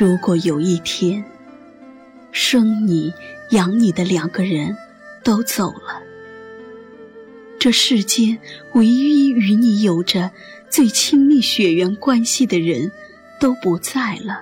[0.00, 1.22] 如果有一天，
[2.32, 3.12] 生你
[3.50, 4.74] 养你的两个人
[5.22, 6.00] 都走了，
[7.58, 8.38] 这世间
[8.72, 10.30] 唯一与你有着
[10.70, 12.90] 最亲密血缘关系的人
[13.38, 14.40] 都不在了，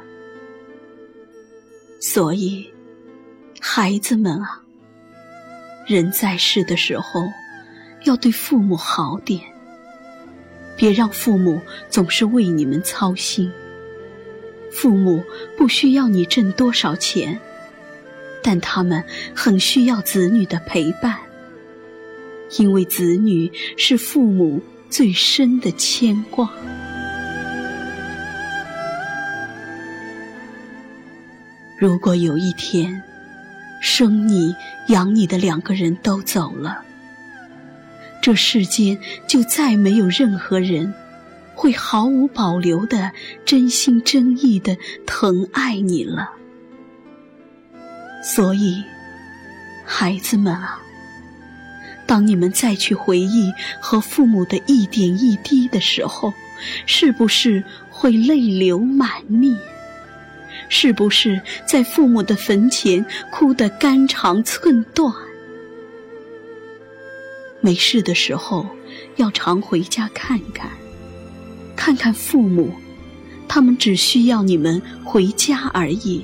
[1.99, 2.73] 所以，
[3.59, 4.63] 孩子们啊，
[5.89, 7.25] 人在世的时候
[8.05, 9.43] 要对父母好点，
[10.77, 13.51] 别让父母总是为你们操心。
[14.71, 15.25] 父母
[15.57, 17.39] 不需要你挣多少钱，
[18.43, 19.05] 但他们
[19.35, 21.17] 很需要子女的陪伴，
[22.59, 26.51] 因为子女是父母最深的牵挂。
[31.79, 33.03] 如果有一天，
[33.81, 34.55] 生你
[34.89, 36.83] 养你的两个人都走了，
[38.21, 40.93] 这世间就再没有任何人。
[41.59, 43.11] 会毫无保留的
[43.45, 46.31] 真心真意的疼爱你了，
[48.23, 48.81] 所以，
[49.85, 50.81] 孩子们啊，
[52.07, 56.33] 当你们再去回忆和父母的一点一滴的时候，
[56.87, 59.59] 是不是会泪流满面？
[60.69, 65.13] 是不是在父母的坟前哭得肝肠寸断？
[67.61, 68.65] 没事的时候，
[69.17, 70.71] 要常回家看看。
[71.89, 72.71] 看看父母，
[73.49, 76.23] 他们只需要你们回家而已。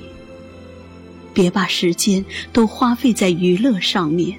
[1.33, 4.37] 别把时间都花费在娱乐上面，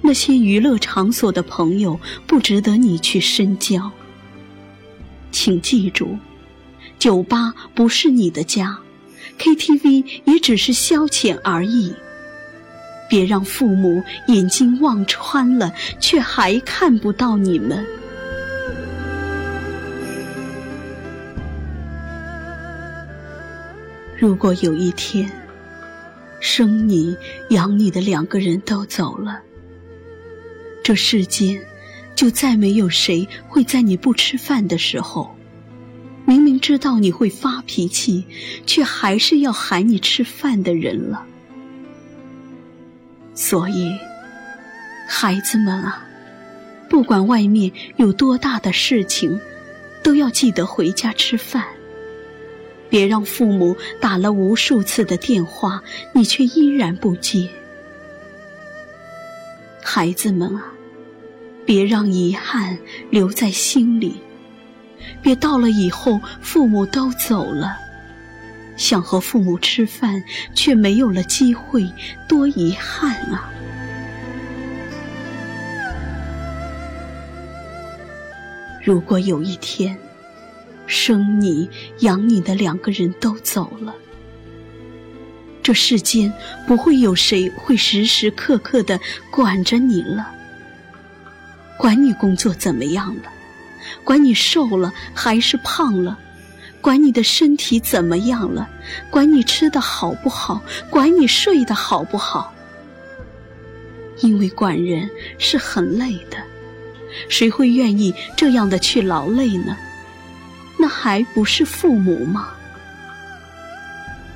[0.00, 3.90] 那些娱乐场所的朋友不值得你去深交。
[5.32, 6.16] 请记住，
[6.96, 8.78] 酒吧不是你的家
[9.36, 11.92] ，KTV 也只是消遣而已。
[13.08, 17.84] 别让父母眼睛望穿了，却还看不到你们。
[24.20, 25.32] 如果有一天，
[26.40, 27.16] 生你
[27.48, 29.40] 养你的两个人都走了，
[30.84, 31.58] 这世间
[32.14, 35.34] 就再没有谁会在你不吃饭的时候，
[36.26, 38.26] 明明知道你会发脾气，
[38.66, 41.24] 却还是要喊你吃饭的人了。
[43.34, 43.90] 所以，
[45.08, 46.06] 孩子们啊，
[46.90, 49.40] 不管外面有多大的事情，
[50.02, 51.64] 都要记得回家吃饭。
[52.90, 57.48] 别让父母打了无数次的电话，你却依然不接。
[59.82, 60.64] 孩子们啊，
[61.64, 62.76] 别让遗憾
[63.08, 64.16] 留在心里，
[65.22, 67.76] 别到了以后父母都走了，
[68.76, 70.22] 想和父母吃饭
[70.54, 71.88] 却没有了机会，
[72.28, 73.50] 多遗憾啊！
[78.82, 79.96] 如果有一天，
[80.90, 81.70] 生你
[82.00, 83.94] 养你的两个人都走了，
[85.62, 86.32] 这世间
[86.66, 88.98] 不会有谁会时时刻刻的
[89.30, 90.34] 管着你了，
[91.78, 93.30] 管你工作怎么样了，
[94.02, 96.18] 管你瘦了还是胖了，
[96.80, 98.68] 管你的身体怎么样了，
[99.10, 102.52] 管你吃的好不好，管你睡得好不好，
[104.22, 105.08] 因为管人
[105.38, 106.36] 是很累的，
[107.28, 109.76] 谁会愿意这样的去劳累呢？
[110.80, 112.48] 那还不是父母吗？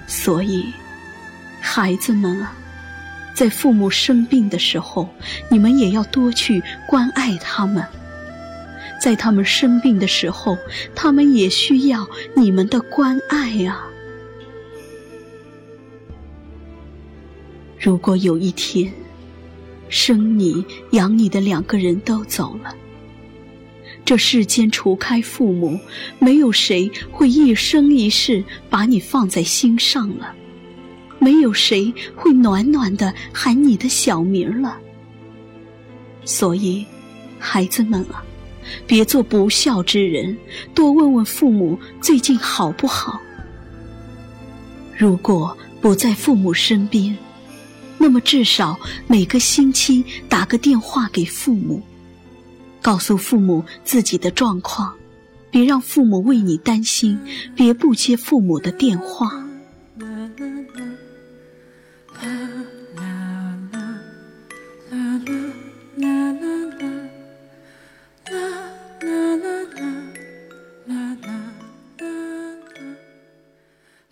[0.06, 0.72] 所以，
[1.60, 2.55] 孩子们啊，
[3.34, 5.09] 在父母生病的时候，
[5.49, 7.83] 你们也要多去关爱他们。
[9.00, 10.59] 在他们生病的时候，
[10.94, 12.06] 他们也需要
[12.37, 13.87] 你们的关爱啊。
[17.78, 18.93] 如果有一天，
[19.88, 22.75] 生你养你的两个人都走了。
[24.04, 25.81] 这世间除开父母，
[26.19, 30.34] 没有谁会一生一世把你放在心上了，
[31.19, 34.77] 没有谁会暖暖的喊你的小名了。
[36.24, 36.84] 所以，
[37.39, 38.22] 孩子们啊，
[38.86, 40.36] 别做不孝之人，
[40.74, 43.18] 多问问父母最近好不好。
[44.97, 47.16] 如果不在父母身边，
[47.97, 51.83] 那么至少每个星期打个电话给父母。
[52.84, 54.95] 告诉父母自己的状况，
[55.51, 57.19] 别让父母为你担心，
[57.57, 59.42] 别不接父母的电话。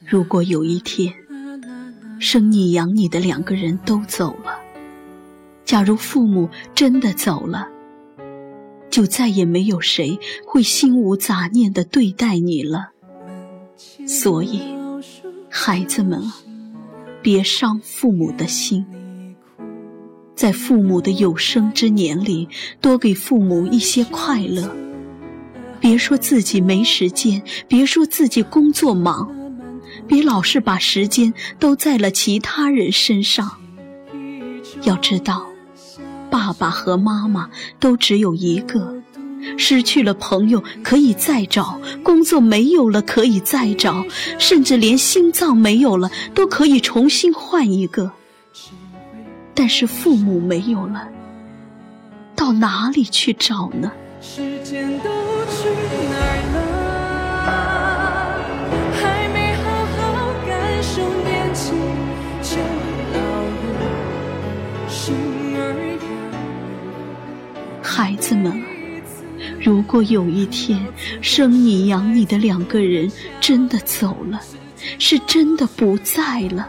[0.01, 1.13] 如果有一天，
[2.19, 4.59] 生你养你的两个人都走了，
[5.63, 7.69] 假如父母真的走了。
[8.93, 12.91] 就再也没有谁会心无杂念的对待你了，
[14.07, 14.61] 所以，
[15.49, 16.37] 孩子们啊，
[17.23, 18.85] 别伤父母的心。
[20.37, 22.49] 在父母的有生之年里，
[22.83, 24.71] 多给父母一些快乐。
[25.81, 29.35] 别说自己没时间，别说自己工作忙，
[30.07, 33.51] 别老是把时间都在了其他人身上。
[34.83, 35.47] 要知道，
[36.33, 38.95] 爸爸和妈妈都只有一个。
[39.59, 44.03] 失去了朋友可以再找，工作没有了可以再找，
[44.39, 48.13] 甚至连心脏没有了都可以重新换一个。
[49.53, 51.07] 但是父母没有了，
[52.35, 53.93] 到哪里去找呢？
[54.23, 56.12] 孩
[69.93, 70.81] 果有一天
[71.21, 73.13] 生你养你的两个人
[73.43, 74.41] 真的走了，
[74.99, 76.67] 是真的不在了，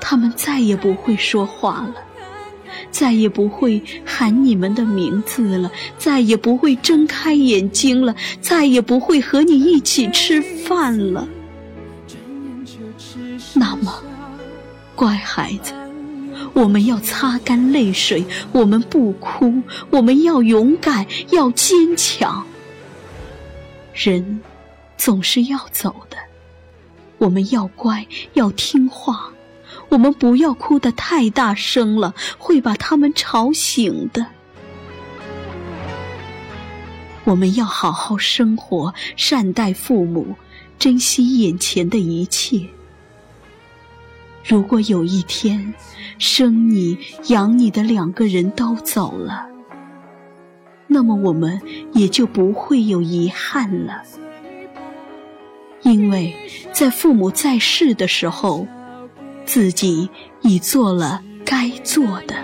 [0.00, 1.96] 他们再也不会说话了，
[2.92, 5.68] 再也不会喊你们的名字了，
[5.98, 11.26] 再也不会睁开眼睛了，再也不会和你一起吃饭了，
[13.52, 13.92] 那么，
[14.94, 15.72] 乖孩子。
[16.54, 22.46] 我们要擦干泪水，我们不哭，我们要勇敢，要坚强。
[23.94, 24.40] 人
[24.96, 26.16] 总是要走的，
[27.18, 29.32] 我们要乖，要听话，
[29.88, 34.26] 我们不要哭得太大声了，会把他们吵醒的。
[37.24, 40.36] 我们要好好生活，善待父母，
[40.78, 42.68] 珍惜眼前的一切。
[44.44, 45.72] 如果有一天，
[46.18, 46.98] 生你
[47.28, 49.46] 养你的两个人都走了，
[50.86, 51.60] 那么我们
[51.92, 54.02] 也就不会有遗憾了，
[55.82, 56.34] 因为
[56.72, 58.66] 在父母在世的时候，
[59.44, 60.10] 自己
[60.40, 62.34] 已做了该做的。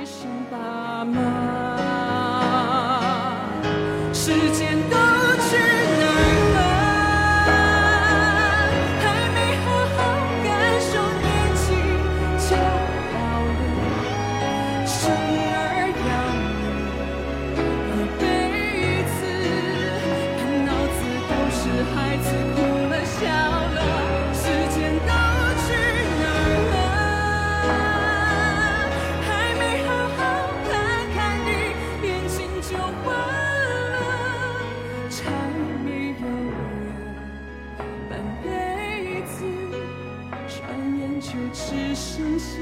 [41.28, 42.56] 就只剩下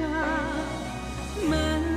[1.48, 1.95] 门。